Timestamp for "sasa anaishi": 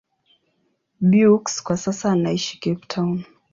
1.77-2.59